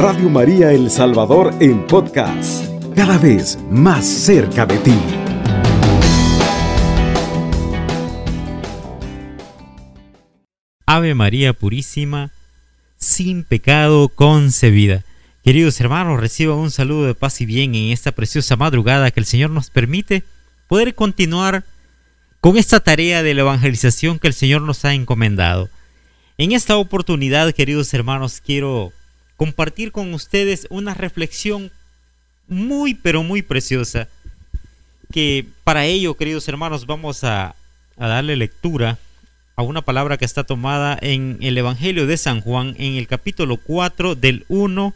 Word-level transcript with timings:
Radio 0.00 0.30
María 0.30 0.70
El 0.70 0.92
Salvador 0.92 1.52
en 1.58 1.84
podcast, 1.84 2.64
cada 2.94 3.18
vez 3.18 3.58
más 3.68 4.06
cerca 4.06 4.64
de 4.64 4.78
ti. 4.78 4.94
Ave 10.86 11.16
María 11.16 11.52
Purísima, 11.52 12.30
sin 12.96 13.42
pecado 13.42 14.08
concebida. 14.08 15.04
Queridos 15.42 15.80
hermanos, 15.80 16.20
reciban 16.20 16.58
un 16.58 16.70
saludo 16.70 17.06
de 17.06 17.16
paz 17.16 17.40
y 17.40 17.46
bien 17.46 17.74
en 17.74 17.90
esta 17.90 18.12
preciosa 18.12 18.54
madrugada 18.54 19.10
que 19.10 19.18
el 19.18 19.26
Señor 19.26 19.50
nos 19.50 19.68
permite 19.68 20.22
poder 20.68 20.94
continuar 20.94 21.64
con 22.40 22.56
esta 22.56 22.78
tarea 22.78 23.24
de 23.24 23.34
la 23.34 23.40
evangelización 23.40 24.20
que 24.20 24.28
el 24.28 24.34
Señor 24.34 24.62
nos 24.62 24.84
ha 24.84 24.94
encomendado. 24.94 25.68
En 26.36 26.52
esta 26.52 26.76
oportunidad, 26.76 27.52
queridos 27.52 27.92
hermanos, 27.94 28.40
quiero 28.40 28.92
compartir 29.38 29.92
con 29.92 30.12
ustedes 30.14 30.66
una 30.68 30.94
reflexión 30.94 31.70
muy, 32.48 32.94
pero 32.94 33.22
muy 33.22 33.40
preciosa, 33.40 34.08
que 35.12 35.46
para 35.62 35.86
ello, 35.86 36.16
queridos 36.16 36.48
hermanos, 36.48 36.86
vamos 36.86 37.22
a, 37.22 37.54
darle 37.96 38.36
lectura 38.36 38.98
a 39.56 39.62
una 39.62 39.82
palabra 39.82 40.18
que 40.18 40.24
está 40.24 40.44
tomada 40.44 40.98
en 41.00 41.38
el 41.40 41.56
Evangelio 41.56 42.06
de 42.06 42.16
San 42.16 42.40
Juan, 42.40 42.74
en 42.78 42.94
el 42.94 43.06
capítulo 43.06 43.58
4 43.58 44.16
del 44.16 44.44
1 44.48 44.94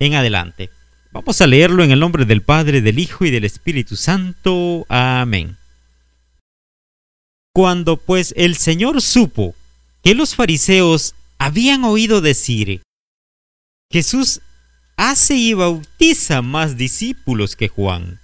en 0.00 0.14
adelante. 0.14 0.70
Vamos 1.12 1.40
a 1.40 1.46
leerlo 1.46 1.84
en 1.84 1.92
el 1.92 2.00
nombre 2.00 2.24
del 2.24 2.42
Padre, 2.42 2.80
del 2.80 2.98
Hijo 2.98 3.24
y 3.24 3.30
del 3.30 3.44
Espíritu 3.44 3.94
Santo. 3.96 4.86
Amén. 4.88 5.56
Cuando 7.54 7.96
pues 7.96 8.34
el 8.36 8.56
Señor 8.56 9.02
supo 9.02 9.54
que 10.02 10.14
los 10.14 10.34
fariseos 10.34 11.14
habían 11.38 11.84
oído 11.84 12.20
decir, 12.20 12.82
Jesús 13.92 14.40
hace 14.96 15.34
y 15.34 15.52
bautiza 15.52 16.40
más 16.42 16.76
discípulos 16.76 17.56
que 17.56 17.68
Juan. 17.68 18.20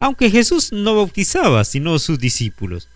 Aunque 0.00 0.30
Jesús 0.30 0.72
no 0.72 0.96
bautizaba 0.96 1.64
sino 1.64 1.98
sus 1.98 2.18
discípulos. 2.18 2.88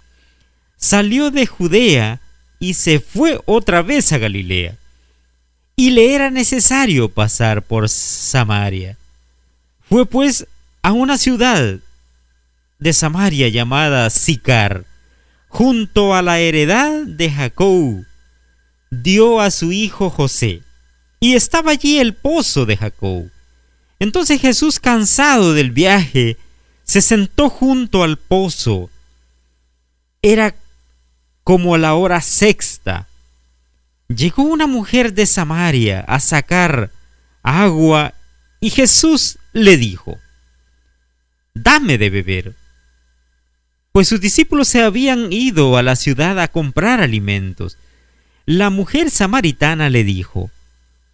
Salió 0.76 1.30
de 1.30 1.46
Judea 1.46 2.20
y 2.58 2.74
se 2.74 3.00
fue 3.00 3.40
otra 3.46 3.82
vez 3.82 4.12
a 4.12 4.18
Galilea. 4.18 4.76
Y 5.76 5.90
le 5.90 6.14
era 6.14 6.30
necesario 6.30 7.08
pasar 7.08 7.62
por 7.62 7.88
Samaria. 7.88 8.98
Fue 9.88 10.06
pues 10.06 10.46
a 10.82 10.92
una 10.92 11.18
ciudad 11.18 11.78
de 12.78 12.92
Samaria 12.92 13.48
llamada 13.48 14.10
Sicar, 14.10 14.84
junto 15.48 16.14
a 16.14 16.22
la 16.22 16.40
heredad 16.40 17.04
de 17.04 17.30
Jacob, 17.30 18.04
dio 18.90 19.40
a 19.40 19.50
su 19.50 19.72
hijo 19.72 20.10
José, 20.10 20.62
y 21.20 21.34
estaba 21.34 21.72
allí 21.72 21.98
el 21.98 22.14
pozo 22.14 22.66
de 22.66 22.76
Jacob. 22.76 23.30
Entonces 23.98 24.40
Jesús, 24.40 24.80
cansado 24.80 25.52
del 25.52 25.70
viaje, 25.70 26.38
se 26.84 27.02
sentó 27.02 27.50
junto 27.50 28.02
al 28.02 28.16
pozo. 28.16 28.90
Era 30.22 30.54
como 31.44 31.76
la 31.76 31.94
hora 31.94 32.20
sexta. 32.22 33.06
Llegó 34.08 34.42
una 34.42 34.66
mujer 34.66 35.12
de 35.12 35.26
Samaria 35.26 36.00
a 36.00 36.18
sacar 36.18 36.90
agua 37.42 38.14
y 38.58 38.70
Jesús 38.70 39.38
le 39.52 39.76
dijo, 39.76 40.18
Dame 41.54 41.98
de 41.98 42.10
beber 42.10 42.54
pues 43.92 44.08
sus 44.08 44.20
discípulos 44.20 44.68
se 44.68 44.82
habían 44.82 45.32
ido 45.32 45.76
a 45.76 45.82
la 45.82 45.96
ciudad 45.96 46.38
a 46.38 46.48
comprar 46.48 47.00
alimentos. 47.00 47.76
La 48.46 48.70
mujer 48.70 49.10
samaritana 49.10 49.90
le 49.90 50.04
dijo, 50.04 50.50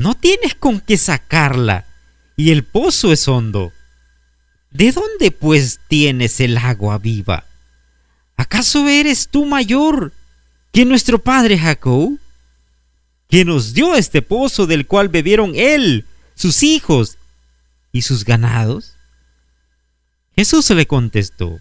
no 0.00 0.14
tienes 0.14 0.54
con 0.54 0.80
qué 0.80 0.96
sacarla 0.96 1.84
y 2.34 2.52
el 2.52 2.64
pozo 2.64 3.12
es 3.12 3.28
hondo. 3.28 3.70
¿De 4.70 4.92
dónde 4.92 5.30
pues 5.30 5.78
tienes 5.88 6.40
el 6.40 6.56
agua 6.56 6.96
viva? 6.96 7.44
¿Acaso 8.34 8.88
eres 8.88 9.28
tú 9.28 9.44
mayor 9.44 10.14
que 10.72 10.86
nuestro 10.86 11.18
padre 11.18 11.58
Jacob? 11.58 12.18
que 13.28 13.44
nos 13.44 13.74
dio 13.74 13.94
este 13.94 14.22
pozo 14.22 14.66
del 14.66 14.86
cual 14.86 15.08
bebieron 15.10 15.52
él, 15.54 16.06
sus 16.34 16.62
hijos 16.62 17.18
y 17.92 18.02
sus 18.02 18.24
ganados? 18.24 18.94
Jesús 20.34 20.70
le 20.70 20.86
contestó, 20.86 21.60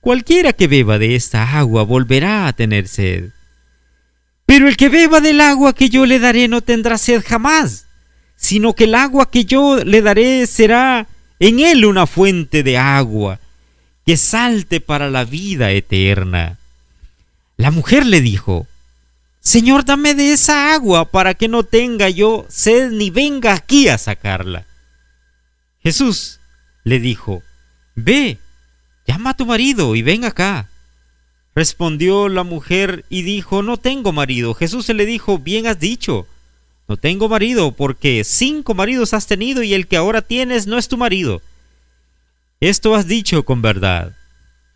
Cualquiera 0.00 0.54
que 0.54 0.66
beba 0.66 0.98
de 0.98 1.14
esta 1.14 1.58
agua 1.58 1.82
volverá 1.82 2.46
a 2.46 2.54
tener 2.54 2.88
sed. 2.88 3.32
Pero 4.50 4.66
el 4.66 4.76
que 4.76 4.88
beba 4.88 5.20
del 5.20 5.40
agua 5.40 5.76
que 5.76 5.90
yo 5.90 6.06
le 6.06 6.18
daré 6.18 6.48
no 6.48 6.60
tendrá 6.60 6.98
sed 6.98 7.22
jamás, 7.24 7.86
sino 8.34 8.74
que 8.74 8.82
el 8.82 8.96
agua 8.96 9.30
que 9.30 9.44
yo 9.44 9.76
le 9.84 10.02
daré 10.02 10.44
será 10.48 11.06
en 11.38 11.60
él 11.60 11.84
una 11.84 12.08
fuente 12.08 12.64
de 12.64 12.76
agua 12.76 13.38
que 14.04 14.16
salte 14.16 14.80
para 14.80 15.08
la 15.08 15.24
vida 15.24 15.70
eterna. 15.70 16.58
La 17.58 17.70
mujer 17.70 18.04
le 18.04 18.20
dijo, 18.20 18.66
Señor, 19.38 19.84
dame 19.84 20.16
de 20.16 20.32
esa 20.32 20.74
agua 20.74 21.12
para 21.12 21.34
que 21.34 21.46
no 21.46 21.62
tenga 21.62 22.08
yo 22.08 22.44
sed 22.48 22.90
ni 22.90 23.10
venga 23.10 23.52
aquí 23.52 23.86
a 23.86 23.98
sacarla. 23.98 24.66
Jesús 25.80 26.40
le 26.82 26.98
dijo, 26.98 27.44
Ve, 27.94 28.40
llama 29.06 29.30
a 29.30 29.36
tu 29.36 29.46
marido 29.46 29.94
y 29.94 30.02
ven 30.02 30.24
acá. 30.24 30.69
Respondió 31.54 32.28
la 32.28 32.44
mujer 32.44 33.04
y 33.08 33.22
dijo, 33.22 33.62
no 33.62 33.76
tengo 33.76 34.12
marido. 34.12 34.54
Jesús 34.54 34.88
le 34.88 35.04
dijo, 35.04 35.38
bien 35.38 35.66
has 35.66 35.80
dicho, 35.80 36.26
no 36.88 36.96
tengo 36.96 37.28
marido, 37.28 37.72
porque 37.72 38.22
cinco 38.24 38.74
maridos 38.74 39.14
has 39.14 39.26
tenido 39.26 39.62
y 39.62 39.74
el 39.74 39.86
que 39.86 39.96
ahora 39.96 40.22
tienes 40.22 40.66
no 40.66 40.78
es 40.78 40.88
tu 40.88 40.96
marido. 40.96 41.42
Esto 42.60 42.94
has 42.94 43.06
dicho 43.06 43.44
con 43.44 43.62
verdad. 43.62 44.16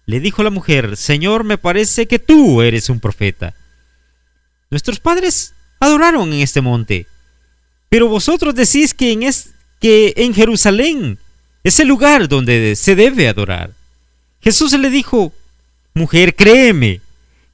Le 0.06 0.20
dijo 0.20 0.42
la 0.42 0.50
mujer, 0.50 0.96
Señor, 0.96 1.44
me 1.44 1.58
parece 1.58 2.06
que 2.06 2.18
tú 2.18 2.62
eres 2.62 2.88
un 2.88 3.00
profeta. 3.00 3.54
Nuestros 4.70 5.00
padres 5.00 5.54
adoraron 5.80 6.32
en 6.32 6.40
este 6.40 6.60
monte, 6.60 7.06
pero 7.88 8.08
vosotros 8.08 8.54
decís 8.54 8.94
que 8.94 9.12
en, 9.12 9.22
es, 9.22 9.50
que 9.80 10.14
en 10.16 10.34
Jerusalén 10.34 11.18
es 11.62 11.78
el 11.80 11.88
lugar 11.88 12.28
donde 12.28 12.76
se 12.76 12.94
debe 12.94 13.28
adorar. 13.28 13.72
Jesús 14.40 14.72
le 14.72 14.90
dijo, 14.90 15.32
mujer, 15.94 16.34
créeme, 16.34 17.00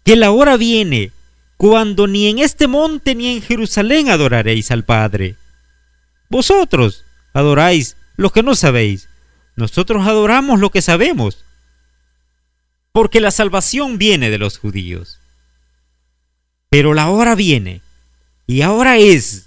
que 0.04 0.16
la 0.16 0.30
hora 0.30 0.56
viene 0.56 1.12
cuando 1.56 2.06
ni 2.06 2.26
en 2.28 2.38
este 2.38 2.66
monte 2.68 3.14
ni 3.14 3.28
en 3.28 3.42
Jerusalén 3.42 4.08
adoraréis 4.08 4.70
al 4.70 4.82
Padre. 4.84 5.36
Vosotros 6.30 7.04
adoráis 7.34 7.96
lo 8.16 8.30
que 8.30 8.42
no 8.42 8.54
sabéis, 8.54 9.08
nosotros 9.56 10.06
adoramos 10.06 10.58
lo 10.58 10.70
que 10.70 10.80
sabemos, 10.80 11.44
porque 12.92 13.20
la 13.20 13.30
salvación 13.30 13.98
viene 13.98 14.30
de 14.30 14.38
los 14.38 14.58
judíos. 14.58 15.18
Pero 16.70 16.94
la 16.94 17.10
hora 17.10 17.34
viene, 17.34 17.82
y 18.46 18.62
ahora 18.62 18.96
es, 18.96 19.46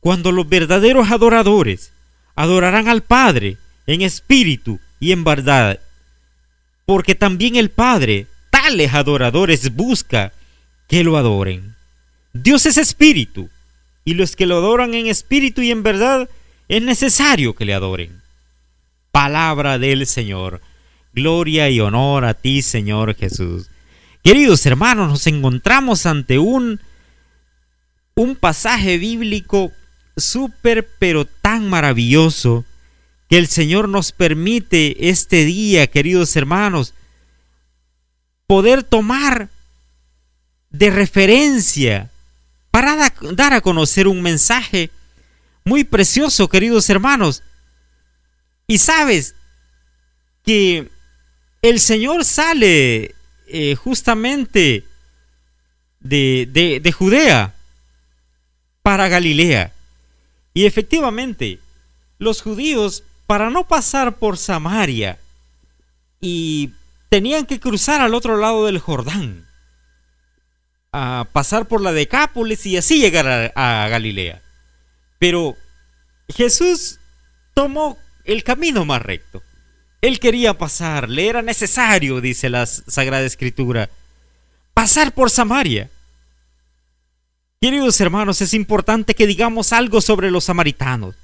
cuando 0.00 0.32
los 0.32 0.48
verdaderos 0.48 1.10
adoradores 1.10 1.92
adorarán 2.34 2.88
al 2.88 3.02
Padre 3.02 3.58
en 3.86 4.02
espíritu 4.02 4.80
y 5.00 5.12
en 5.12 5.24
verdad, 5.24 5.80
porque 6.86 7.14
también 7.14 7.56
el 7.56 7.70
Padre 7.70 8.26
tales 8.50 8.94
adoradores 8.94 9.74
busca 9.74 10.32
que 10.88 11.04
lo 11.04 11.16
adoren. 11.16 11.74
Dios 12.32 12.64
es 12.64 12.78
espíritu, 12.78 13.50
y 14.04 14.14
los 14.14 14.36
que 14.36 14.46
lo 14.46 14.58
adoran 14.58 14.94
en 14.94 15.08
espíritu 15.08 15.62
y 15.62 15.72
en 15.72 15.82
verdad 15.82 16.30
es 16.68 16.82
necesario 16.82 17.54
que 17.54 17.64
le 17.64 17.74
adoren. 17.74 18.22
Palabra 19.10 19.78
del 19.78 20.06
Señor. 20.06 20.60
Gloria 21.12 21.70
y 21.70 21.80
honor 21.80 22.24
a 22.24 22.34
ti, 22.34 22.62
Señor 22.62 23.14
Jesús. 23.16 23.68
Queridos 24.22 24.66
hermanos, 24.66 25.08
nos 25.08 25.26
encontramos 25.26 26.04
ante 26.04 26.38
un, 26.38 26.78
un 28.14 28.36
pasaje 28.36 28.98
bíblico 28.98 29.72
súper 30.16 30.86
pero 30.98 31.24
tan 31.24 31.68
maravilloso 31.68 32.65
que 33.28 33.38
el 33.38 33.48
Señor 33.48 33.88
nos 33.88 34.12
permite 34.12 35.08
este 35.08 35.44
día, 35.44 35.86
queridos 35.88 36.36
hermanos, 36.36 36.94
poder 38.46 38.84
tomar 38.84 39.48
de 40.70 40.90
referencia 40.90 42.10
para 42.70 43.12
dar 43.32 43.52
a 43.52 43.60
conocer 43.60 44.06
un 44.06 44.22
mensaje 44.22 44.90
muy 45.64 45.82
precioso, 45.84 46.48
queridos 46.48 46.88
hermanos. 46.90 47.42
Y 48.68 48.78
sabes 48.78 49.34
que 50.44 50.90
el 51.62 51.80
Señor 51.80 52.24
sale 52.24 53.14
eh, 53.48 53.74
justamente 53.74 54.84
de, 56.00 56.80
de 56.82 56.92
Judea 56.92 57.54
para 58.82 59.08
Galilea. 59.08 59.72
Y 60.54 60.66
efectivamente, 60.66 61.58
los 62.18 62.40
judíos, 62.40 63.02
para 63.26 63.50
no 63.50 63.66
pasar 63.66 64.16
por 64.16 64.38
Samaria, 64.38 65.18
y 66.20 66.72
tenían 67.08 67.46
que 67.46 67.60
cruzar 67.60 68.00
al 68.00 68.14
otro 68.14 68.36
lado 68.36 68.66
del 68.66 68.78
Jordán, 68.78 69.46
a 70.92 71.26
pasar 71.32 71.66
por 71.66 71.80
la 71.80 71.92
Decápolis 71.92 72.64
y 72.66 72.76
así 72.76 72.98
llegar 72.98 73.52
a, 73.54 73.88
Galilea. 73.88 74.42
Pero 75.18 75.56
Jesús 76.28 76.98
tomó 77.54 77.98
el 78.24 78.44
camino 78.44 78.84
más 78.84 79.02
recto. 79.02 79.42
Él 80.00 80.20
quería 80.20 80.56
pasar, 80.56 81.08
le 81.08 81.28
era 81.28 81.42
necesario, 81.42 82.20
dice 82.20 82.48
la 82.48 82.66
Sagrada 82.66 83.24
Escritura, 83.24 83.90
pasar 84.74 85.12
por 85.12 85.30
Samaria. 85.30 85.90
Queridos 87.60 88.00
hermanos, 88.00 88.40
es 88.40 88.54
importante 88.54 89.14
que 89.14 89.26
digamos 89.26 89.72
algo 89.72 90.00
sobre 90.00 90.30
los 90.30 90.44
samaritanos. 90.44 91.14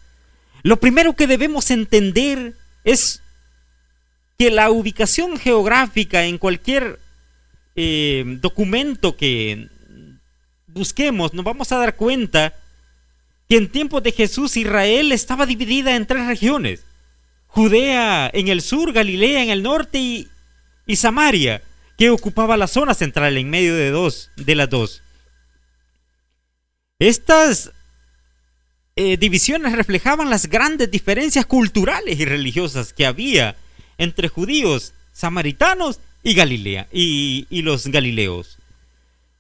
Lo 0.63 0.79
primero 0.79 1.15
que 1.15 1.27
debemos 1.27 1.71
entender 1.71 2.55
es 2.85 3.23
que 4.39 4.51
la 4.51 4.71
ubicación 4.71 5.39
geográfica 5.39 6.25
en 6.25 6.39
cualquier 6.39 6.99
eh, 7.75 8.25
documento 8.41 9.17
que 9.17 9.69
busquemos, 10.67 11.35
nos 11.35 11.45
vamos 11.45 11.71
a 11.73 11.79
dar 11.79 11.97
cuenta 11.97 12.55
que 13.49 13.57
en 13.57 13.69
tiempos 13.69 14.03
de 14.03 14.13
Jesús 14.13 14.57
Israel 14.57 15.13
estaba 15.13 15.47
dividida 15.47 15.97
en 15.97 16.07
tres 16.07 16.27
regiones. 16.27 16.85
Judea 17.49 18.31
en 18.33 18.49
el 18.49 18.63
sur, 18.63 18.93
Galilea 18.93 19.43
en 19.43 19.51
el 19.51 19.63
norte 19.63 19.99
y, 19.99 20.29
y 20.87 20.97
Samaria, 20.97 21.63
que 21.99 22.11
ocupaba 22.11 22.57
la 22.57 22.67
zona 22.67 22.95
central 22.95 23.37
en 23.37 23.51
medio 23.51 23.75
de 23.75 23.91
dos, 23.91 24.31
de 24.37 24.55
las 24.55 24.71
dos. 24.71 25.03
Estas 26.99 27.73
eh, 28.97 29.17
divisiones 29.17 29.73
reflejaban 29.73 30.31
las 30.31 30.49
grandes 30.49 30.91
diferencias 30.91 31.47
culturales 31.47 32.19
y 32.21 32.25
religiosas 32.25 32.93
que 32.93 33.07
había 33.07 33.57
entre 33.99 34.29
judíos, 34.29 34.93
samaritanos 35.13 36.01
y 36.23 36.35
Galilea 36.35 36.89
y, 36.93 37.47
y 37.51 37.63
los 37.63 37.87
galileos. 37.87 38.59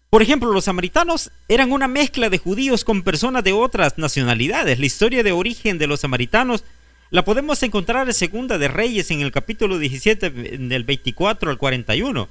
Por 0.08 0.22
ejemplo, 0.22 0.52
los 0.52 0.64
samaritanos 0.64 1.30
eran 1.48 1.72
una 1.72 1.88
mezcla 1.88 2.28
de 2.28 2.38
judíos 2.38 2.84
con 2.84 3.02
personas 3.02 3.44
de 3.44 3.52
otras 3.52 3.96
nacionalidades. 3.96 4.78
La 4.78 4.86
historia 4.86 5.22
de 5.22 5.32
origen 5.32 5.78
de 5.78 5.86
los 5.86 6.00
samaritanos 6.00 6.64
la 7.10 7.24
podemos 7.24 7.62
encontrar 7.62 8.06
en 8.06 8.14
Segunda 8.14 8.58
de 8.58 8.68
Reyes 8.68 9.10
en 9.10 9.20
el 9.20 9.32
capítulo 9.32 9.78
17 9.78 10.30
del 10.30 10.84
24 10.84 11.50
al 11.50 11.58
41. 11.58 12.28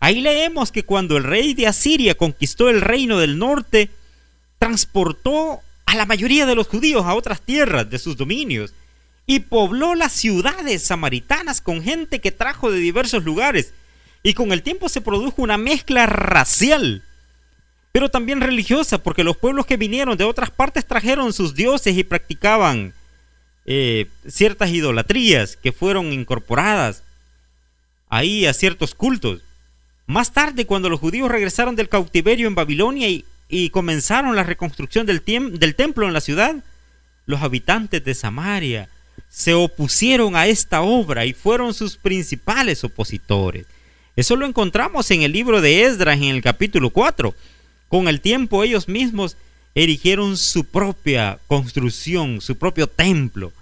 Ahí 0.00 0.20
leemos 0.20 0.72
que 0.72 0.84
cuando 0.84 1.16
el 1.16 1.24
rey 1.24 1.54
de 1.54 1.66
Asiria 1.66 2.14
conquistó 2.14 2.68
el 2.68 2.80
reino 2.80 3.18
del 3.18 3.38
norte, 3.38 3.90
transportó 4.58 5.60
a 5.92 5.96
la 5.96 6.06
mayoría 6.06 6.46
de 6.46 6.54
los 6.54 6.68
judíos 6.68 7.04
a 7.04 7.14
otras 7.14 7.42
tierras 7.42 7.90
de 7.90 7.98
sus 7.98 8.16
dominios 8.16 8.72
y 9.26 9.40
pobló 9.40 9.94
las 9.94 10.12
ciudades 10.12 10.82
samaritanas 10.82 11.60
con 11.60 11.82
gente 11.82 12.18
que 12.20 12.32
trajo 12.32 12.70
de 12.70 12.78
diversos 12.78 13.24
lugares 13.24 13.74
y 14.22 14.32
con 14.32 14.52
el 14.52 14.62
tiempo 14.62 14.88
se 14.88 15.02
produjo 15.02 15.42
una 15.42 15.58
mezcla 15.58 16.06
racial 16.06 17.02
pero 17.92 18.08
también 18.10 18.40
religiosa 18.40 19.02
porque 19.02 19.22
los 19.22 19.36
pueblos 19.36 19.66
que 19.66 19.76
vinieron 19.76 20.16
de 20.16 20.24
otras 20.24 20.50
partes 20.50 20.86
trajeron 20.86 21.34
sus 21.34 21.54
dioses 21.54 21.94
y 21.94 22.04
practicaban 22.04 22.94
eh, 23.66 24.06
ciertas 24.26 24.70
idolatrías 24.70 25.56
que 25.58 25.72
fueron 25.72 26.10
incorporadas 26.10 27.02
ahí 28.08 28.46
a 28.46 28.54
ciertos 28.54 28.94
cultos. 28.94 29.42
Más 30.06 30.32
tarde, 30.32 30.64
cuando 30.64 30.88
los 30.88 31.00
judíos 31.00 31.30
regresaron 31.30 31.76
del 31.76 31.90
cautiverio 31.90 32.48
en 32.48 32.54
Babilonia 32.54 33.08
y 33.08 33.26
y 33.52 33.68
comenzaron 33.68 34.34
la 34.34 34.44
reconstrucción 34.44 35.04
del, 35.04 35.22
templo 35.22 36.06
en 36.06 36.14
la 36.14 36.22
ciudad, 36.22 36.56
los 37.26 37.42
habitantes 37.42 38.02
de 38.02 38.14
Samaria 38.14 38.88
se 39.28 39.52
opusieron 39.52 40.36
a 40.36 40.46
esta 40.46 40.80
obra 40.80 41.26
y 41.26 41.34
fueron 41.34 41.74
sus 41.74 41.98
principales 41.98 42.82
opositores. 42.82 43.66
Eso 44.16 44.36
lo 44.36 44.46
encontramos 44.46 45.10
en 45.10 45.20
el 45.20 45.32
libro 45.32 45.60
de 45.60 45.82
Esdras 45.82 46.16
en 46.16 46.24
el 46.24 46.40
capítulo 46.40 46.88
4. 46.88 47.34
Con 47.88 48.08
el 48.08 48.22
tiempo 48.22 48.64
ellos 48.64 48.88
mismos 48.88 49.36
erigieron 49.74 50.38
su 50.38 50.64
propia 50.64 51.38
construcción, 51.46 52.40
su 52.40 52.56
propio 52.56 52.86
templo 52.86 53.52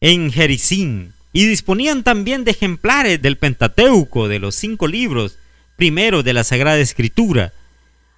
en 0.00 0.32
Jericín 0.32 1.12
y 1.32 1.46
disponían 1.46 2.02
también 2.02 2.42
de 2.42 2.50
ejemplares 2.50 3.22
del 3.22 3.36
Pentateuco, 3.36 4.26
de 4.26 4.40
los 4.40 4.56
cinco 4.56 4.88
libros 4.88 5.38
primeros 5.76 6.24
de 6.24 6.32
la 6.32 6.42
Sagrada 6.42 6.80
Escritura 6.80 7.52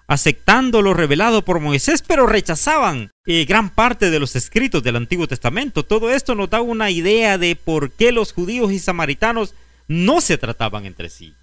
aceptando 0.07 0.83
lo 0.83 0.95
revelado 0.95 1.45
por 1.45 1.61
Moisés, 1.61 2.03
pero 2.07 2.27
rechazaban 2.27 3.11
eh, 3.27 3.45
gran 3.45 3.71
parte 3.71 4.11
de 4.11 4.21
los 4.21 4.37
escritos 4.37 4.83
del 4.83 4.97
Antiguo 4.97 5.27
Testamento. 5.27 5.83
Todo 5.83 6.11
esto 6.11 6.35
nos 6.35 6.51
da 6.51 6.61
una 6.61 6.91
idea 6.91 7.39
de 7.39 7.57
por 7.57 7.91
qué 7.91 8.13
los 8.13 8.33
judíos 8.33 8.73
y 8.73 8.79
samaritanos 8.79 9.55
no 9.89 10.21
se 10.21 10.39
trataban 10.39 10.87
entre 10.87 11.09
sí. 11.09 11.35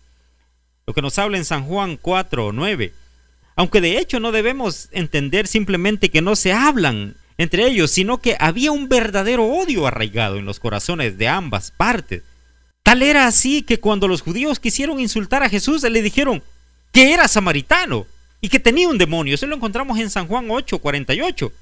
Lo 0.85 0.93
que 0.93 1.01
nos 1.01 1.19
habla 1.19 1.37
en 1.37 1.45
San 1.45 1.63
Juan 1.65 1.97
4 1.97 2.47
o 2.47 2.51
9. 2.51 2.93
Aunque 3.55 3.81
de 3.81 3.97
hecho 3.97 4.19
no 4.19 4.31
debemos 4.31 4.89
entender 4.91 5.47
simplemente 5.47 6.09
que 6.09 6.21
no 6.21 6.35
se 6.35 6.53
hablan 6.53 7.15
entre 7.37 7.67
ellos, 7.67 7.91
sino 7.91 8.19
que 8.19 8.37
había 8.39 8.71
un 8.71 8.89
verdadero 8.89 9.45
odio 9.45 9.87
arraigado 9.87 10.37
en 10.37 10.45
los 10.45 10.59
corazones 10.59 11.17
de 11.17 11.27
ambas 11.27 11.71
partes. 11.71 12.23
Tal 12.83 13.01
era 13.01 13.27
así 13.27 13.61
que 13.63 13.79
cuando 13.79 14.07
los 14.07 14.21
judíos 14.21 14.59
quisieron 14.59 14.99
insultar 14.99 15.43
a 15.43 15.49
Jesús, 15.49 15.83
le 15.83 16.01
dijeron 16.01 16.43
que 16.91 17.13
era 17.13 17.27
samaritano 17.27 18.05
y 18.43 18.49
que 18.49 18.59
tenía 18.59 18.89
un 18.89 18.97
demonio. 18.97 19.33
Eso 19.33 19.47
lo 19.47 19.55
encontramos 19.55 19.97
en 19.99 20.09
San 20.09 20.27
Juan 20.27 20.47
8, 20.49 20.79
48. 20.79 21.53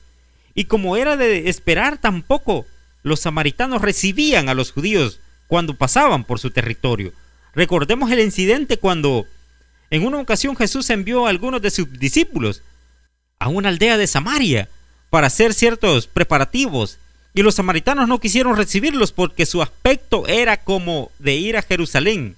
Y 0.56 0.64
como 0.64 0.98
era 0.98 1.16
de 1.16 1.48
esperar, 1.48 2.00
tampoco 2.00 2.66
los 3.04 3.20
samaritanos 3.20 3.84
recibían 3.84 4.50
a 4.50 4.56
los 4.56 4.72
judíos 4.72 5.20
cuando 5.46 5.76
pasaban 5.76 6.24
por 6.24 6.40
su 6.40 6.50
territorio. 6.50 7.14
Recordemos 7.54 8.10
el 8.10 8.20
incidente 8.20 8.78
cuando 8.78 9.28
en 9.92 10.04
una 10.04 10.18
ocasión 10.18 10.56
Jesús 10.56 10.90
envió 10.90 11.28
a 11.28 11.30
algunos 11.30 11.62
de 11.62 11.70
sus 11.70 12.00
discípulos 12.00 12.64
a 13.38 13.48
una 13.48 13.70
aldea 13.70 14.00
de 14.00 14.08
Samaria 14.08 14.68
para 15.12 15.28
hacer 15.28 15.54
ciertos 15.54 16.08
preparativos 16.08 16.98
y 17.36 17.44
los 17.44 17.54
samaritanos 17.54 18.08
no 18.08 18.20
quisieron 18.20 18.58
recibirlos 18.58 19.12
porque 19.12 19.46
su 19.46 19.62
aspecto 19.62 20.26
era 20.28 20.58
como 20.58 21.12
de 21.20 21.36
ir 21.36 21.58
a 21.58 21.62
Jerusalén 21.62 22.36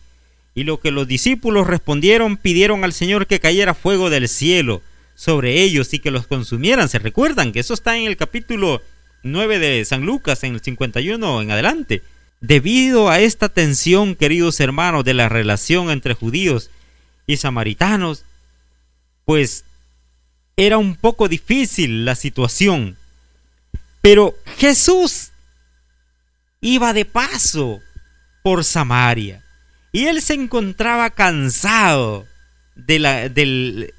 y 0.55 0.63
lo 0.63 0.79
que 0.79 0.91
los 0.91 1.07
discípulos 1.07 1.67
respondieron 1.67 2.37
pidieron 2.37 2.83
al 2.83 2.93
Señor 2.93 3.27
que 3.27 3.39
cayera 3.39 3.73
fuego 3.73 4.09
del 4.09 4.27
cielo 4.27 4.81
sobre 5.15 5.61
ellos 5.61 5.93
y 5.93 5.99
que 5.99 6.11
los 6.11 6.27
consumieran. 6.27 6.89
¿Se 6.89 6.99
recuerdan 6.99 7.51
que 7.51 7.59
eso 7.59 7.73
está 7.73 7.97
en 7.97 8.05
el 8.05 8.17
capítulo 8.17 8.81
9 9.23 9.59
de 9.59 9.85
San 9.85 10.05
Lucas, 10.05 10.43
en 10.43 10.55
el 10.55 10.61
51 10.61 11.41
en 11.41 11.51
adelante? 11.51 12.03
Debido 12.41 13.09
a 13.09 13.19
esta 13.19 13.49
tensión, 13.49 14.15
queridos 14.15 14.59
hermanos, 14.59 15.05
de 15.05 15.13
la 15.13 15.29
relación 15.29 15.89
entre 15.89 16.13
judíos 16.13 16.69
y 17.25 17.37
samaritanos, 17.37 18.25
pues 19.25 19.63
era 20.57 20.77
un 20.77 20.95
poco 20.95 21.27
difícil 21.27 22.05
la 22.05 22.15
situación. 22.15 22.97
Pero 24.01 24.35
Jesús 24.57 25.31
iba 26.61 26.93
de 26.93 27.05
paso 27.05 27.79
por 28.43 28.63
Samaria. 28.63 29.42
Y 29.93 30.07
él 30.07 30.21
se 30.23 30.33
encontraba 30.33 31.11
cansado 31.11 32.25
de 32.75 33.29
del, 33.33 33.93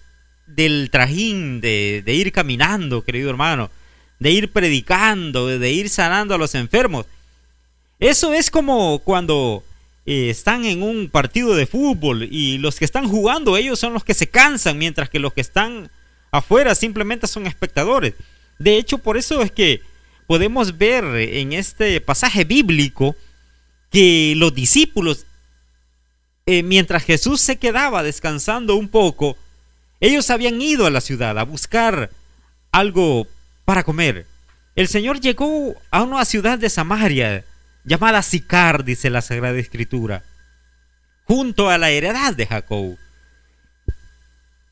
del 0.47 0.89
trajín, 0.91 1.61
de, 1.61 2.03
ir 2.07 2.33
caminando, 2.33 3.03
querido 3.03 3.31
hermano, 3.31 3.71
de 4.19 4.33
ir 4.33 4.51
predicando, 4.51 5.47
de 5.47 5.71
ir 5.71 5.89
sanando 5.89 6.35
a 6.35 6.39
los 6.39 6.57
enfermos. 6.57 7.07
Eso 8.01 8.35
es 8.35 8.51
como 8.51 8.99
cuando 8.99 9.63
eh, 10.05 10.31
están 10.31 10.65
en 10.65 10.83
un 10.83 11.09
partido 11.09 11.55
de 11.55 11.67
fútbol 11.67 12.29
y 12.29 12.59
los 12.59 12.77
que 12.77 12.85
están 12.85 13.09
jugando, 13.09 13.57
ellos 13.57 13.79
son 13.79 13.93
los 13.93 14.03
que 14.03 14.15
se 14.15 14.27
cansan, 14.27 14.77
mientras 14.77 15.09
que 15.09 15.21
los 15.21 15.33
que 15.33 15.43
están 15.43 15.91
afuera 16.33 16.75
simplemente 16.75 17.29
son 17.29 17.47
espectadores. 17.47 18.15
De 18.59 18.79
hecho, 18.79 18.99
por 18.99 19.17
eso 19.17 19.43
es 19.43 19.53
que 19.53 19.81
podemos 20.27 20.77
ver 20.77 21.05
en 21.05 21.53
este 21.53 22.01
pasaje 22.01 22.43
bíblico 22.43 23.15
que 23.93 24.35
los 24.37 24.53
discípulos 24.53 25.25
eh, 26.47 26.63
mientras 26.63 27.05
Jesús 27.05 27.41
se 27.41 27.57
quedaba 27.57 28.03
descansando 28.03 28.77
un 28.77 28.89
poco, 28.89 29.37
ellos 30.01 30.29
habían 30.31 30.61
ido 30.61 30.87
a 30.87 30.91
la 30.91 31.01
ciudad 31.01 31.39
a 31.39 31.45
buscar 31.45 32.11
algo 32.71 33.27
para 33.65 33.83
comer. 33.83 34.27
El 34.77 34.89
Señor 34.89 35.21
llegó 35.21 35.75
a 35.91 36.03
una 36.03 36.25
ciudad 36.25 36.59
de 36.59 36.69
Samaria 36.69 37.45
llamada 37.85 38.23
Sicar, 38.23 38.85
dice 38.85 39.09
la 39.09 39.23
Sagrada 39.23 39.59
Escritura, 39.59 40.23
junto 41.25 41.71
a 41.71 41.79
la 41.79 41.91
heredad 41.91 42.35
de 42.35 42.47
Jacob. 42.47 42.99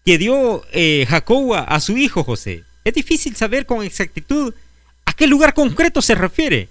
que 0.05 0.19
dio 0.19 0.65
eh, 0.73 1.07
Jacob 1.09 1.55
a, 1.55 1.81
su 1.81 1.97
hijo 1.97 2.25
José. 2.25 2.65
Es 2.85 2.93
difícil 2.95 3.37
saber 3.37 3.65
con 3.65 3.85
exactitud 3.85 4.53
a 5.05 5.13
qué 5.13 5.29
lugar 5.29 5.55
concreto 5.55 6.03
se 6.03 6.17
refiere, 6.17 6.69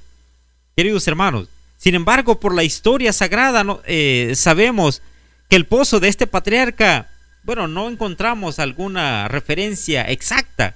queridos 0.75 1.08
hermanos. 1.08 1.48
Sin 1.82 1.96
embargo, 1.96 2.40
por 2.40 2.54
la 2.54 2.64
historia 2.64 3.12
sagrada 3.12 3.66
eh, 3.86 4.34
sabemos 4.36 5.02
que 5.50 5.56
el 5.56 5.66
pozo 5.66 6.00
de 6.00 6.10
este 6.10 6.28
patriarca, 6.28 7.10
bueno, 7.42 7.68
no 7.68 7.90
encontramos 7.90 8.60
alguna 8.60 9.28
referencia 9.28 10.04
exacta 10.04 10.76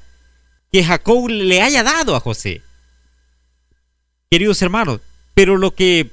que 0.72 0.84
Jacob 0.84 1.30
le 1.30 1.62
haya 1.62 1.84
dado 1.84 2.16
a 2.16 2.20
José. 2.20 2.64
Queridos 4.32 4.60
hermanos, 4.64 5.00
pero 5.36 5.58
lo 5.58 5.76
que 5.76 6.10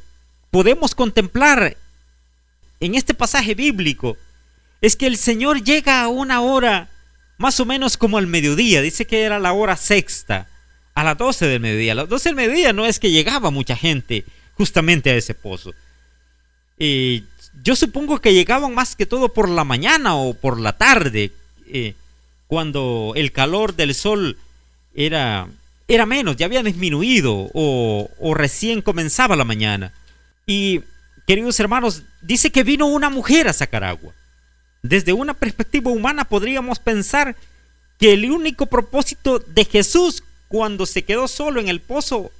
podemos 0.50 0.94
contemplar 0.94 1.78
en 2.80 2.94
este 2.94 3.14
pasaje 3.14 3.54
bíblico 3.54 4.18
es 4.82 4.94
que 4.94 5.06
el 5.06 5.16
Señor 5.16 5.64
llega 5.64 6.02
a 6.02 6.08
una 6.08 6.42
hora 6.42 6.90
más 7.38 7.58
o 7.60 7.64
menos 7.64 7.96
como 7.96 8.18
al 8.18 8.26
mediodía, 8.26 8.82
dice 8.82 9.06
que 9.06 9.22
era 9.22 9.38
la 9.38 9.54
hora 9.54 9.78
sexta, 9.78 10.48
a 10.94 11.02
las 11.02 11.16
12 11.16 11.46
del 11.46 11.60
mediodía. 11.60 11.92
A 11.92 11.94
las 11.94 12.10
12 12.10 12.28
del 12.28 12.36
mediodía 12.36 12.74
no 12.74 12.84
es 12.84 12.98
que 12.98 13.10
llegaba 13.10 13.50
mucha 13.50 13.74
gente 13.74 14.26
justamente 14.56 15.10
a 15.10 15.16
ese 15.16 15.34
pozo. 15.34 15.72
y 16.78 17.24
yo 17.62 17.76
supongo 17.76 18.20
que 18.20 18.32
llegaban 18.32 18.74
más 18.74 18.96
que 18.96 19.06
todo 19.06 19.32
por 19.32 19.48
la 19.48 19.64
mañana 19.64 20.16
o 20.16 20.34
por 20.34 20.58
la 20.58 20.72
tarde, 20.72 21.32
eh, 21.66 21.94
cuando 22.46 23.12
el 23.14 23.30
calor 23.30 23.74
del 23.76 23.94
sol 23.94 24.38
era, 24.94 25.48
era 25.86 26.06
menos, 26.06 26.36
ya 26.36 26.46
había 26.46 26.62
disminuido 26.62 27.50
o, 27.52 28.10
o 28.18 28.34
recién 28.34 28.82
comenzaba 28.82 29.36
la 29.36 29.44
mañana. 29.44 29.92
Y, 30.46 30.80
queridos 31.26 31.60
hermanos, 31.60 32.02
dice 32.20 32.50
que 32.50 32.64
vino 32.64 32.86
una 32.86 33.10
mujer 33.10 33.48
a 33.48 33.52
sacar 33.52 33.84
agua. 33.84 34.12
Desde 34.82 35.12
una 35.12 35.34
perspectiva 35.34 35.90
humana 35.90 36.24
podríamos 36.24 36.78
pensar 36.78 37.36
que 37.98 38.14
el 38.14 38.30
único 38.30 38.66
propósito 38.66 39.38
de 39.38 39.64
Jesús 39.64 40.24
cuando 40.48 40.86
se 40.86 41.04
quedó 41.04 41.28
solo 41.28 41.60
en 41.60 41.68
el 41.68 41.80
pozo 41.80 42.32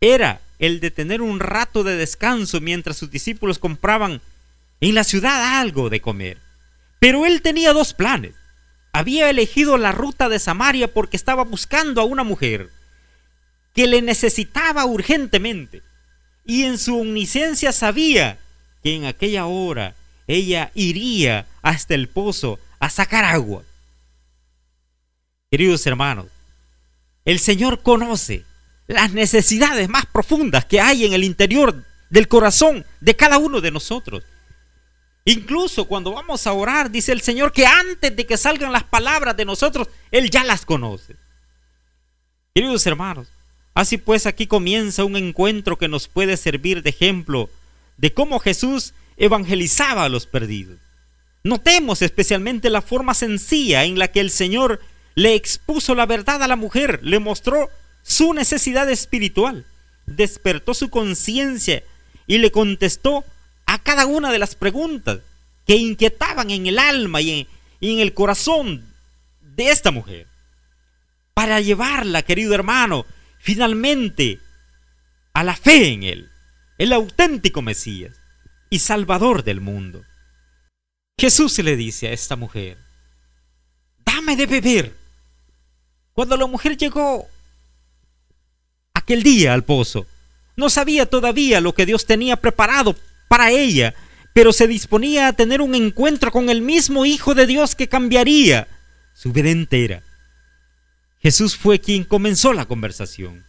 era 0.00 0.40
el 0.58 0.80
de 0.80 0.90
tener 0.90 1.22
un 1.22 1.40
rato 1.40 1.84
de 1.84 1.96
descanso 1.96 2.60
mientras 2.60 2.96
sus 2.96 3.10
discípulos 3.10 3.58
compraban 3.58 4.20
en 4.80 4.94
la 4.94 5.04
ciudad 5.04 5.60
algo 5.60 5.90
de 5.90 6.00
comer. 6.00 6.38
Pero 6.98 7.26
él 7.26 7.42
tenía 7.42 7.72
dos 7.72 7.94
planes. 7.94 8.34
Había 8.92 9.28
elegido 9.28 9.76
la 9.76 9.92
ruta 9.92 10.28
de 10.28 10.38
Samaria 10.38 10.92
porque 10.92 11.16
estaba 11.16 11.44
buscando 11.44 12.00
a 12.00 12.04
una 12.04 12.24
mujer 12.24 12.70
que 13.74 13.86
le 13.86 14.00
necesitaba 14.00 14.86
urgentemente. 14.86 15.82
Y 16.44 16.64
en 16.64 16.78
su 16.78 16.98
omnisciencia 16.98 17.72
sabía 17.72 18.38
que 18.82 18.94
en 18.94 19.04
aquella 19.04 19.46
hora 19.46 19.94
ella 20.26 20.70
iría 20.74 21.46
hasta 21.62 21.94
el 21.94 22.08
pozo 22.08 22.58
a 22.78 22.88
sacar 22.88 23.24
agua. 23.24 23.62
Queridos 25.50 25.86
hermanos, 25.86 26.26
el 27.24 27.38
Señor 27.38 27.82
conoce 27.82 28.44
las 28.86 29.12
necesidades 29.12 29.88
más 29.88 30.06
profundas 30.06 30.64
que 30.64 30.80
hay 30.80 31.04
en 31.04 31.12
el 31.12 31.24
interior 31.24 31.84
del 32.10 32.28
corazón 32.28 32.84
de 33.00 33.16
cada 33.16 33.38
uno 33.38 33.60
de 33.60 33.70
nosotros. 33.70 34.24
Incluso 35.24 35.86
cuando 35.86 36.12
vamos 36.12 36.46
a 36.46 36.52
orar, 36.52 36.90
dice 36.90 37.10
el 37.10 37.20
Señor 37.20 37.52
que 37.52 37.66
antes 37.66 38.14
de 38.14 38.26
que 38.26 38.36
salgan 38.36 38.72
las 38.72 38.84
palabras 38.84 39.36
de 39.36 39.44
nosotros, 39.44 39.88
Él 40.12 40.30
ya 40.30 40.44
las 40.44 40.64
conoce. 40.64 41.16
Queridos 42.54 42.86
hermanos, 42.86 43.26
así 43.74 43.98
pues 43.98 44.24
aquí 44.26 44.46
comienza 44.46 45.04
un 45.04 45.16
encuentro 45.16 45.78
que 45.78 45.88
nos 45.88 46.06
puede 46.06 46.36
servir 46.36 46.82
de 46.82 46.90
ejemplo 46.90 47.50
de 47.96 48.14
cómo 48.14 48.38
Jesús 48.38 48.94
evangelizaba 49.16 50.04
a 50.04 50.08
los 50.08 50.26
perdidos. 50.26 50.78
Notemos 51.42 52.02
especialmente 52.02 52.70
la 52.70 52.82
forma 52.82 53.14
sencilla 53.14 53.84
en 53.84 53.98
la 53.98 54.08
que 54.08 54.20
el 54.20 54.30
Señor 54.30 54.80
le 55.16 55.34
expuso 55.34 55.94
la 55.94 56.06
verdad 56.06 56.42
a 56.42 56.48
la 56.48 56.56
mujer, 56.56 57.00
le 57.02 57.18
mostró 57.18 57.70
su 58.06 58.32
necesidad 58.34 58.88
espiritual, 58.88 59.66
despertó 60.06 60.74
su 60.74 60.90
conciencia 60.90 61.82
y 62.28 62.38
le 62.38 62.52
contestó 62.52 63.24
a 63.66 63.80
cada 63.80 64.06
una 64.06 64.30
de 64.30 64.38
las 64.38 64.54
preguntas 64.54 65.18
que 65.66 65.74
inquietaban 65.74 66.52
en 66.52 66.68
el 66.68 66.78
alma 66.78 67.20
y 67.20 67.48
en, 67.80 67.98
el 67.98 68.14
corazón 68.14 68.84
de 69.40 69.70
esta 69.70 69.90
mujer. 69.90 70.28
Para 71.34 71.60
llevarla, 71.60 72.22
querido 72.22 72.54
hermano, 72.54 73.06
finalmente 73.40 74.38
a 75.32 75.42
la 75.42 75.56
fe 75.56 75.88
en 75.88 76.04
Él, 76.04 76.30
el 76.78 76.92
auténtico 76.92 77.60
Mesías 77.60 78.14
y 78.70 78.78
Salvador 78.78 79.42
del 79.42 79.60
mundo. 79.60 80.04
Jesús 81.18 81.58
le 81.58 81.74
dice 81.74 82.06
a 82.06 82.12
esta 82.12 82.36
mujer, 82.36 82.78
dame 84.04 84.36
de 84.36 84.46
beber. 84.46 84.94
Cuando 86.12 86.36
la 86.36 86.46
mujer 86.46 86.76
llegó 86.76 87.28
aquel 89.06 89.22
día 89.22 89.54
al 89.54 89.62
pozo, 89.62 90.04
no 90.56 90.68
sabía 90.68 91.06
todavía 91.06 91.60
lo 91.60 91.74
que 91.74 91.86
Dios 91.86 92.06
tenía 92.06 92.34
preparado 92.38 92.96
para 93.28 93.52
ella, 93.52 93.94
pero 94.32 94.52
se 94.52 94.66
disponía 94.66 95.28
a 95.28 95.32
tener 95.32 95.60
un 95.60 95.76
encuentro 95.76 96.32
con 96.32 96.50
el 96.50 96.60
mismo 96.60 97.06
Hijo 97.06 97.36
de 97.36 97.46
Dios 97.46 97.76
que 97.76 97.88
cambiaría 97.88 98.66
su 99.14 99.30
vida 99.30 99.50
entera. 99.50 100.02
Jesús 101.22 101.56
fue 101.56 101.78
quien 101.78 102.02
comenzó 102.02 102.52
la 102.52 102.64
conversación 102.64 103.44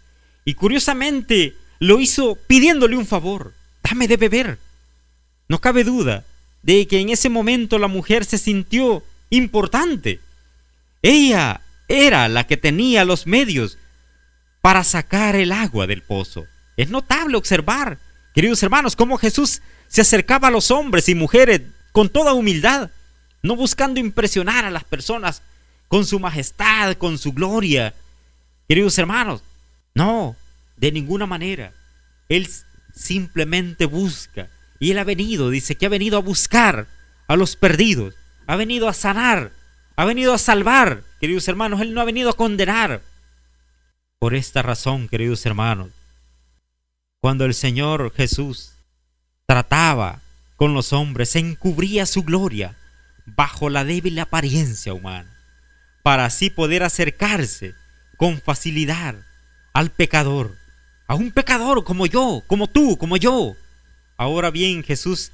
y 0.45 0.53
curiosamente 0.53 1.55
lo 1.79 1.99
hizo 1.99 2.35
pidiéndole 2.35 2.95
un 2.95 3.07
favor, 3.07 3.55
dame 3.81 4.07
de 4.07 4.17
beber. 4.17 4.59
No 5.47 5.59
cabe 5.59 5.83
duda 5.83 6.23
de 6.61 6.85
que 6.85 6.99
en 6.99 7.09
ese 7.09 7.29
momento 7.29 7.79
la 7.79 7.87
mujer 7.87 8.25
se 8.25 8.37
sintió 8.37 9.03
importante. 9.31 10.19
Ella 11.01 11.61
era 11.87 12.27
la 12.27 12.45
que 12.45 12.57
tenía 12.57 13.05
los 13.05 13.25
medios 13.25 13.79
para 14.61 14.83
sacar 14.83 15.35
el 15.35 15.51
agua 15.51 15.87
del 15.87 16.01
pozo. 16.01 16.45
Es 16.75 16.89
notable 16.89 17.37
observar, 17.37 17.97
queridos 18.33 18.61
hermanos, 18.63 18.95
cómo 18.95 19.17
Jesús 19.17 19.61
se 19.87 20.01
acercaba 20.01 20.49
a 20.49 20.51
los 20.51 20.71
hombres 20.71 21.09
y 21.09 21.15
mujeres 21.15 21.61
con 21.91 22.09
toda 22.09 22.33
humildad, 22.33 22.91
no 23.41 23.55
buscando 23.55 23.99
impresionar 23.99 24.65
a 24.65 24.71
las 24.71 24.83
personas 24.83 25.41
con 25.87 26.05
su 26.05 26.19
majestad, 26.19 26.95
con 26.95 27.17
su 27.17 27.33
gloria. 27.33 27.93
Queridos 28.67 28.97
hermanos, 28.97 29.41
no, 29.95 30.35
de 30.75 30.91
ninguna 30.91 31.25
manera. 31.25 31.71
Él 32.29 32.49
simplemente 32.93 33.85
busca 33.85 34.49
y 34.79 34.91
Él 34.91 34.99
ha 34.99 35.03
venido, 35.03 35.49
dice 35.49 35.75
que 35.75 35.85
ha 35.85 35.89
venido 35.89 36.17
a 36.17 36.21
buscar 36.21 36.87
a 37.27 37.35
los 37.35 37.55
perdidos, 37.55 38.15
ha 38.45 38.55
venido 38.55 38.87
a 38.87 38.93
sanar, 38.93 39.51
ha 39.95 40.05
venido 40.05 40.33
a 40.33 40.37
salvar, 40.37 41.03
queridos 41.19 41.47
hermanos, 41.47 41.81
Él 41.81 41.93
no 41.93 42.01
ha 42.01 42.05
venido 42.05 42.29
a 42.29 42.37
condenar. 42.37 43.01
Por 44.19 44.35
esta 44.35 44.61
razón, 44.61 45.07
queridos 45.07 45.45
hermanos, 45.45 45.89
cuando 47.19 47.45
el 47.45 47.53
Señor 47.53 48.13
Jesús 48.15 48.73
trataba 49.45 50.21
con 50.55 50.73
los 50.73 50.93
hombres, 50.93 51.29
se 51.29 51.39
encubría 51.39 52.05
su 52.05 52.23
gloria 52.23 52.75
bajo 53.25 53.69
la 53.69 53.83
débil 53.83 54.17
apariencia 54.19 54.93
humana, 54.93 55.33
para 56.03 56.25
así 56.25 56.49
poder 56.49 56.83
acercarse 56.83 57.75
con 58.17 58.41
facilidad 58.41 59.15
al 59.73 59.91
pecador, 59.91 60.55
a 61.07 61.15
un 61.15 61.31
pecador 61.31 61.83
como 61.83 62.05
yo, 62.05 62.43
como 62.47 62.67
tú, 62.67 62.97
como 62.97 63.17
yo, 63.17 63.55
Ahora 64.17 64.49
bien, 64.49 64.83
Jesús 64.83 65.31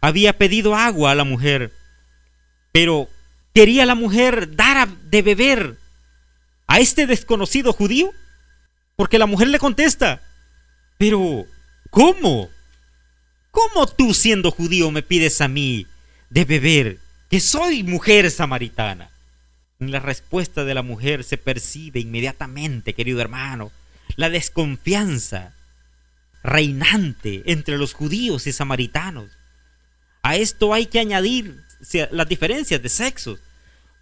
había 0.00 0.36
pedido 0.36 0.74
agua 0.74 1.12
a 1.12 1.14
la 1.14 1.24
mujer, 1.24 1.72
pero 2.72 3.08
¿quería 3.54 3.86
la 3.86 3.94
mujer 3.94 4.56
dar 4.56 4.88
de 4.88 5.22
beber 5.22 5.78
a 6.66 6.80
este 6.80 7.06
desconocido 7.06 7.72
judío? 7.72 8.12
Porque 8.96 9.18
la 9.18 9.26
mujer 9.26 9.48
le 9.48 9.58
contesta, 9.58 10.22
pero 10.98 11.46
¿cómo? 11.90 12.48
¿Cómo 13.50 13.86
tú 13.86 14.14
siendo 14.14 14.50
judío 14.50 14.90
me 14.90 15.02
pides 15.02 15.40
a 15.40 15.48
mí 15.48 15.86
de 16.30 16.44
beber 16.44 16.98
que 17.28 17.40
soy 17.40 17.82
mujer 17.82 18.30
samaritana? 18.30 19.10
En 19.80 19.90
la 19.90 20.00
respuesta 20.00 20.64
de 20.64 20.74
la 20.74 20.82
mujer 20.82 21.24
se 21.24 21.36
percibe 21.38 22.00
inmediatamente, 22.00 22.94
querido 22.94 23.20
hermano, 23.20 23.72
la 24.16 24.30
desconfianza 24.30 25.52
reinante 26.44 27.42
entre 27.46 27.78
los 27.78 27.94
judíos 27.94 28.46
y 28.46 28.52
samaritanos. 28.52 29.30
A 30.22 30.36
esto 30.36 30.72
hay 30.72 30.86
que 30.86 31.00
añadir 31.00 31.62
las 32.10 32.28
diferencias 32.28 32.80
de 32.80 32.88
sexos, 32.88 33.40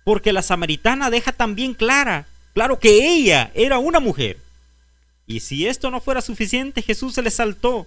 porque 0.05 0.33
la 0.33 0.43
samaritana 0.43 1.09
deja 1.09 1.33
también 1.33 1.75
clara, 1.75 2.27
claro 2.53 2.79
que 2.79 3.15
ella 3.15 3.51
era 3.55 3.79
una 3.79 4.01
mujer. 4.01 4.42
Y 5.26 5.41
si 5.41 5.67
esto 5.67 5.91
no 5.91 6.00
fuera 6.00 6.21
suficiente, 6.21 6.83
Jesús 6.83 7.14
se 7.14 7.23
le 7.23 7.31
saltó. 7.31 7.87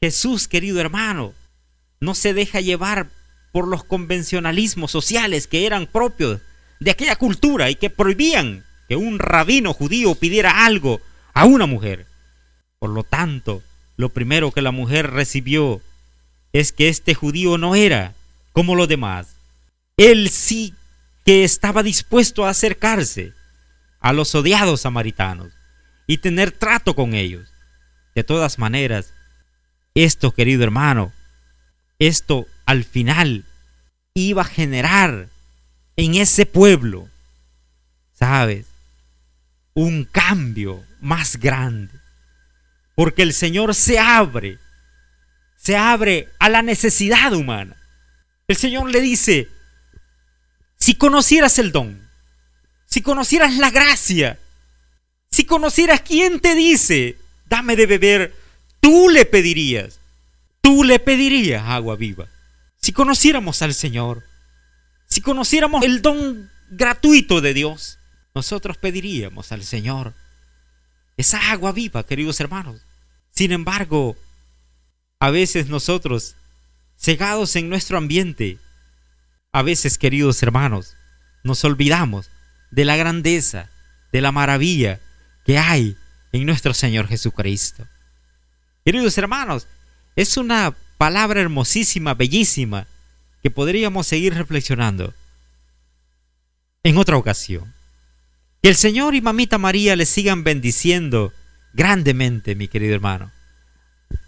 Jesús, 0.00 0.48
querido 0.48 0.80
hermano, 0.80 1.32
no 2.00 2.14
se 2.14 2.34
deja 2.34 2.60
llevar 2.60 3.08
por 3.52 3.68
los 3.68 3.84
convencionalismos 3.84 4.90
sociales 4.90 5.46
que 5.46 5.66
eran 5.66 5.86
propios 5.86 6.40
de 6.80 6.90
aquella 6.90 7.16
cultura 7.16 7.70
y 7.70 7.76
que 7.76 7.90
prohibían 7.90 8.64
que 8.88 8.96
un 8.96 9.18
rabino 9.18 9.72
judío 9.72 10.14
pidiera 10.14 10.66
algo 10.66 11.00
a 11.32 11.46
una 11.46 11.66
mujer. 11.66 12.06
Por 12.78 12.90
lo 12.90 13.04
tanto, 13.04 13.62
lo 13.96 14.10
primero 14.10 14.52
que 14.52 14.60
la 14.60 14.72
mujer 14.72 15.10
recibió 15.10 15.80
es 16.52 16.72
que 16.72 16.88
este 16.88 17.14
judío 17.14 17.58
no 17.58 17.74
era 17.74 18.14
como 18.52 18.74
los 18.74 18.88
demás. 18.88 19.28
Él 19.96 20.28
sí 20.28 20.74
que 21.24 21.44
estaba 21.44 21.82
dispuesto 21.82 22.44
a 22.44 22.50
acercarse 22.50 23.32
a 24.00 24.12
los 24.12 24.34
odiados 24.34 24.82
samaritanos 24.82 25.52
y 26.06 26.18
tener 26.18 26.52
trato 26.52 26.94
con 26.94 27.14
ellos. 27.14 27.48
De 28.14 28.24
todas 28.24 28.58
maneras, 28.58 29.12
esto, 29.94 30.32
querido 30.32 30.62
hermano, 30.62 31.12
esto 31.98 32.46
al 32.66 32.84
final 32.84 33.44
iba 34.14 34.42
a 34.42 34.46
generar 34.46 35.28
en 35.96 36.14
ese 36.14 36.46
pueblo, 36.46 37.08
¿sabes? 38.12 38.66
Un 39.74 40.04
cambio 40.04 40.84
más 41.00 41.36
grande. 41.36 41.92
Porque 42.94 43.22
el 43.22 43.32
Señor 43.32 43.74
se 43.74 43.98
abre, 43.98 44.58
se 45.56 45.76
abre 45.76 46.28
a 46.38 46.48
la 46.48 46.62
necesidad 46.62 47.32
humana. 47.32 47.76
El 48.46 48.56
Señor 48.56 48.90
le 48.90 49.00
dice, 49.00 49.48
si 50.76 50.94
conocieras 50.94 51.58
el 51.58 51.72
don, 51.72 52.00
si 52.86 53.00
conocieras 53.00 53.56
la 53.56 53.70
gracia, 53.70 54.38
si 55.34 55.44
conocieras 55.46 56.02
quién 56.02 56.38
te 56.38 56.54
dice, 56.54 57.18
dame 57.46 57.74
de 57.74 57.86
beber, 57.86 58.36
tú 58.78 59.08
le 59.08 59.24
pedirías, 59.24 59.98
tú 60.60 60.84
le 60.84 61.00
pedirías 61.00 61.64
agua 61.66 61.96
viva. 61.96 62.28
Si 62.80 62.92
conociéramos 62.92 63.60
al 63.60 63.74
Señor, 63.74 64.22
si 65.08 65.22
conociéramos 65.22 65.82
el 65.82 66.02
don 66.02 66.48
gratuito 66.70 67.40
de 67.40 67.52
Dios, 67.52 67.98
nosotros 68.32 68.76
pediríamos 68.76 69.50
al 69.50 69.64
Señor 69.64 70.14
esa 71.16 71.50
agua 71.50 71.72
viva, 71.72 72.06
queridos 72.06 72.38
hermanos. 72.38 72.80
Sin 73.32 73.50
embargo, 73.50 74.16
a 75.18 75.30
veces 75.30 75.66
nosotros, 75.66 76.36
cegados 76.96 77.56
en 77.56 77.68
nuestro 77.68 77.98
ambiente, 77.98 78.58
a 79.50 79.62
veces, 79.62 79.98
queridos 79.98 80.40
hermanos, 80.44 80.94
nos 81.42 81.64
olvidamos 81.64 82.30
de 82.70 82.84
la 82.84 82.94
grandeza, 82.94 83.68
de 84.12 84.20
la 84.20 84.30
maravilla 84.30 85.00
que 85.44 85.58
hay 85.58 85.96
en 86.32 86.46
nuestro 86.46 86.74
Señor 86.74 87.06
Jesucristo. 87.06 87.86
Queridos 88.84 89.16
hermanos, 89.18 89.66
es 90.16 90.36
una 90.36 90.74
palabra 90.98 91.40
hermosísima, 91.40 92.14
bellísima, 92.14 92.86
que 93.42 93.50
podríamos 93.50 94.06
seguir 94.06 94.34
reflexionando 94.34 95.12
en 96.82 96.96
otra 96.98 97.16
ocasión. 97.16 97.72
Que 98.62 98.70
el 98.70 98.76
Señor 98.76 99.14
y 99.14 99.20
Mamita 99.20 99.58
María 99.58 99.96
le 99.96 100.06
sigan 100.06 100.44
bendiciendo 100.44 101.32
grandemente, 101.74 102.54
mi 102.54 102.68
querido 102.68 102.94
hermano. 102.94 103.30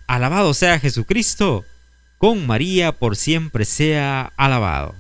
Alabado 0.06 0.52
sea 0.52 0.78
Jesucristo, 0.78 1.64
con 2.18 2.46
María 2.46 2.92
por 2.92 3.16
siempre 3.16 3.64
sea 3.64 4.32
alabado. 4.36 4.94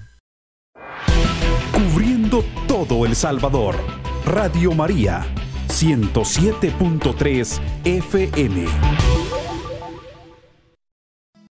Cubriendo 1.72 2.42
todo 2.66 3.04
El 3.04 3.14
Salvador, 3.14 3.76
Radio 4.24 4.72
María, 4.72 5.26
107.3 5.76 7.60
FM. 7.84 9.45